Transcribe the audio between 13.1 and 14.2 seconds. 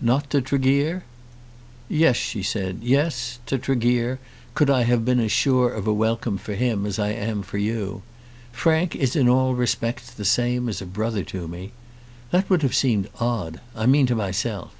odd; I mean to